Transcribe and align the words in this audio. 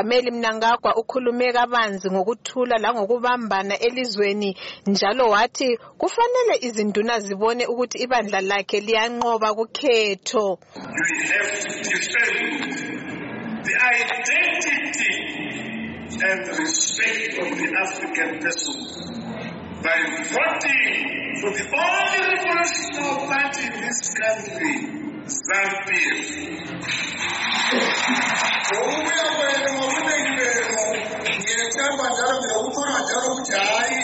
umongameli 0.00 0.30
Mnangagwa 0.30 0.96
ukhulume 0.96 1.52
kabanzi 1.52 2.10
ngokuthula 2.10 2.78
langokubambana 2.78 3.78
elizweni 3.78 4.56
njalo 4.86 5.28
wathi 5.28 5.78
kufanele 5.98 6.58
izinduna 6.60 7.20
zibone 7.20 7.66
ukuthi 7.66 7.98
ibandla 7.98 8.40
lakhe 8.40 8.80
liyanqoba 8.80 9.54
kukhetho 9.54 10.58
the 13.62 13.74
identity 13.92 15.12
and 16.22 16.48
respect 16.58 17.38
of 17.38 17.48
the 17.58 17.68
African 17.84 18.38
person 18.40 18.78
by 19.84 19.98
voting 20.32 21.20
for 21.40 21.50
the 21.52 21.64
only 21.76 22.20
revolutionary 22.34 23.26
party 23.28 23.62
in 23.66 23.72
this 23.80 24.00
country, 24.14 24.74
ZANU-PF. 25.26 27.09
bhadhara 32.02 32.34
ndinokutora 32.38 32.90
madhara 32.96 33.28
kuti 33.36 33.52
hayi 33.52 34.02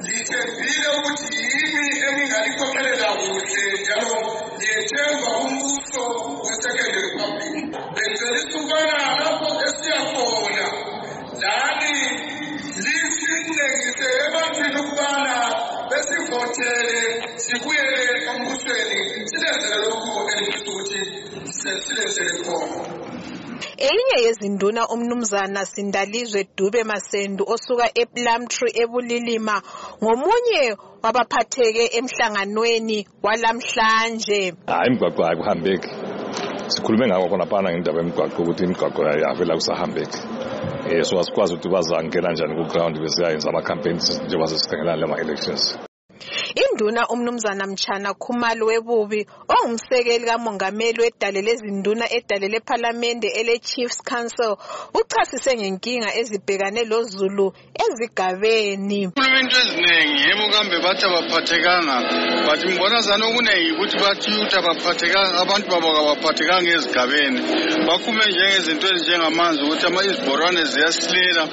nditembile 0.00 0.90
kuti 1.04 1.34
yimi 1.42 1.84
eningalikhokelela 2.08 3.08
kuhle 3.20 3.64
njalo 3.80 4.16
ngiyethemba 4.56 5.30
umbuso 5.44 6.04
we-second 6.44 6.94
republic. 7.04 7.54
Benzela 7.94 8.36
isukana 8.42 8.98
lapho 9.20 9.48
esiya 9.66 9.98
khona 10.12 10.66
lani 11.42 11.94
lisinengise 12.84 14.08
ebantwini 14.26 14.78
ukubana 14.82 15.36
besivotele 15.90 16.98
sibuyele 17.44 18.00
embusweni. 18.30 18.98
Silenzele 19.30 19.76
lokhu 19.84 20.12
elifisa 20.32 20.70
ukuthi 20.70 21.00
silenzele 21.86 22.34
khona. 22.44 23.33
Eyinye 23.84 24.18
yezinduna 24.26 24.82
umnumzana 24.94 25.60
Sindalizwe 25.72 26.40
Dube 26.56 26.82
Masendu 26.90 27.42
osuka 27.54 27.86
ePlumtree 28.02 28.72
eBulilima 28.82 29.56
ngomunye 30.02 30.62
wabaphatheke 31.02 31.84
emhlanganweni 31.98 32.98
walamhlanje. 33.24 34.42
hayi 34.66 34.86
imigwaqo 34.88 35.20
ayikuhambeki 35.28 35.90
sikhulume 36.72 37.06
ngako 37.06 37.26
khonaphana 37.30 37.68
ngendaba 37.70 37.98
yemigwaqo 38.00 38.38
ukuthi 38.42 38.62
imigwaqo 38.64 39.00
yavela 39.24 39.54
kusahambeki 39.58 40.18
um 40.90 41.04
so 41.08 41.14
asikwazi 41.20 41.52
ukuthi 41.54 41.68
bazangena 41.74 42.32
njani 42.32 42.54
ku-ground 42.58 42.94
besiyayenza 43.02 43.48
ama-campaigns 43.50 44.06
njengoba 44.24 44.46
sesikhangelana 44.50 45.00
lama-elections 45.02 45.62
Induna 46.54 47.08
umnumzana 47.08 47.66
Mchana 47.66 48.14
Khumalo 48.14 48.66
webubi 48.66 49.26
ongumsekeli 49.48 50.24
kamongameli 50.24 51.00
wedale 51.02 51.42
lezinduna 51.42 52.06
edale 52.12 52.48
lephalamende 52.48 53.28
ele 53.28 53.58
Chiefs 53.58 54.02
Council 54.02 54.56
uchasise 54.94 55.56
ngenkinga 55.56 56.14
ezibhekane 56.14 56.84
loZulu 56.84 57.52
ezigabeni. 57.82 59.10
khuluma 59.10 59.40
into 59.40 59.58
eziningi 59.58 60.22
yebo 60.28 60.48
kambe 60.52 60.78
bathi 60.78 61.04
abaphathekanga. 61.06 61.96
But 62.46 62.60
ngibona 62.64 63.00
zana 63.00 63.26
okuningi 63.26 63.72
ukuthi 63.72 63.96
bathi 63.98 64.30
ukuthi 64.30 64.56
abaphathekanga 64.56 65.40
abantu 65.42 65.66
babo 65.70 65.88
kabaphathekanga 65.96 66.70
ezigabeni. 66.70 67.40
Bakhume 67.86 68.24
njengezinto 68.30 68.86
ezinjengamanzi 68.94 69.60
ukuthi 69.62 69.86
ama 69.86 70.04
izibhorwane 70.04 70.62
ziyasilela 70.64 71.44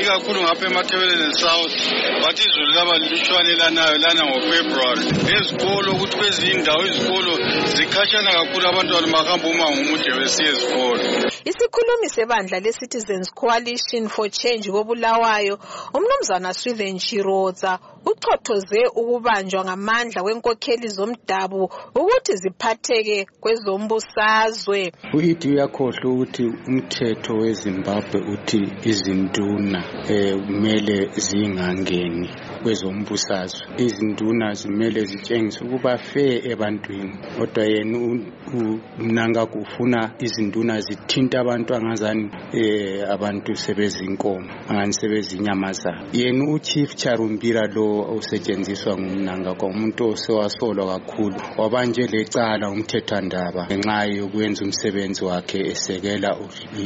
ikakhulu 0.00 0.42
ngapha 0.42 0.66
emathebeleni 0.66 1.34
south. 1.34 1.76
Bathi 2.22 2.42
izulu 2.48 2.72
laba 2.72 2.98
lilutshwane 2.98 3.52
lanayo 3.60 3.98
lana 3.98 4.22
ngofebruwari 4.46 5.02
ezikolo 5.36 5.88
ukuthi 5.92 6.16
kwezinye 6.18 6.52
indawo 6.56 6.82
izikolo 6.90 7.32
zikhatshana 7.74 8.30
kakhulu 8.38 8.64
abantwana 8.68 9.06
bahamba 9.14 9.46
umango 9.52 9.78
umude 9.82 10.10
besiya 10.18 10.50
ezikolo. 10.54 11.02
Isikhulumi 11.50 12.08
sebandla 12.14 12.56
leCitizens 12.64 13.28
Coalition 13.40 14.04
for 14.08 14.28
Change 14.30 14.66
kobulawayo 14.74 15.54
umnumzana 15.96 16.50
Swithen 16.58 16.98
Chiroza 16.98 17.78
uchothoze 18.10 18.80
ukubanjwa 19.00 19.64
ngamandla 19.64 20.22
kwenkokheli 20.22 20.88
zomdabu 20.88 21.62
ukuthi 22.00 22.32
ziphatheke 22.42 23.26
kwezombusazwe. 23.40 24.92
uyithi 25.14 25.48
uyakhohlwa 25.48 26.12
ukuthi 26.12 26.44
umthetho 26.68 27.32
wezimbabwe 27.42 28.18
uthi 28.34 28.60
izinduna 28.90 29.80
um 30.10 30.46
kumele 30.46 30.98
zingangeni 31.26 32.28
kwezombusazwe. 32.62 33.62
Izinduna 33.84 34.35
zimele 34.54 35.04
zitshengise 35.04 35.64
ukuba 35.64 35.98
fair 35.98 36.50
ebantwini. 36.52 37.12
Kodwa 37.38 37.64
yena 37.64 37.98
u- 37.98 38.26
u- 38.58 38.80
mnangagwa 38.98 39.60
ufuna 39.62 40.10
izinduna 40.18 40.80
zithinte 40.80 41.38
abantu 41.38 41.74
angazani 41.74 42.30
um 42.54 43.10
abantu 43.10 43.56
sebezinkomo 43.56 44.50
angani 44.68 44.92
sebezinyamazana. 44.92 46.02
Yena 46.12 46.44
uchief 46.54 46.94
charumbira 46.94 47.66
lo 47.66 47.86
osetshenziswa 48.16 48.96
ngumnangagwa 48.98 49.68
umuntu 49.68 50.08
osewasolwa 50.08 50.86
kakhulu. 51.00 51.36
Wabanje 51.58 52.06
lecala 52.06 52.70
umthethwandaba 52.70 53.66
ngenxa 53.66 54.04
yokwenza 54.04 54.64
umsebenzi 54.64 55.24
wakhe 55.24 55.58
esekela 55.72 56.36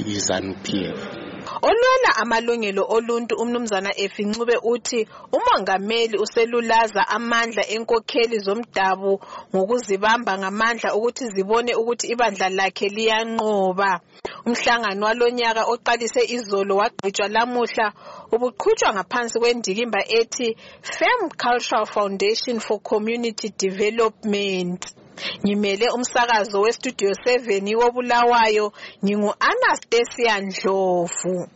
izanu-p.f 0.06 1.29
Olwela 1.68 2.10
amalungelo 2.22 2.82
oluntu 2.96 3.34
umnumzana 3.42 3.90
Efincube 4.04 4.56
uthi 4.72 5.00
umongameli 5.36 6.16
uselulaza 6.24 7.02
amandla 7.16 7.62
enkokheli 7.74 8.36
zomdabu 8.46 9.12
ngokuzibamba 9.54 10.32
ngamandla 10.40 10.88
ukuthi 10.96 11.24
zibone 11.34 11.72
ukuthi 11.80 12.06
ibandla 12.12 12.46
lakhe 12.58 12.86
liyanqoba. 12.96 13.90
Umhlangano 14.46 15.02
walonyaka 15.06 15.62
oqalise 15.72 16.22
izolo 16.36 16.72
wagqitshwa 16.80 17.26
lamuhla 17.34 17.86
ubuqhutshwa 18.34 18.90
ngaphansi 18.94 19.36
kwendikimba 19.42 20.00
ethi 20.18 20.48
Fem 20.96 21.20
Cultural 21.42 21.86
Foundation 21.94 22.56
for 22.66 22.78
Community 22.90 23.48
Development. 23.64 24.80
Ngimele 25.44 25.86
umsakazo 25.91 26.60
westudio 26.60 27.10
7 27.10 27.75
wobulawayo 27.75 28.72
ngingu 29.04 29.34
Anastasia 29.41 30.41
Ndlovu. 30.41 31.48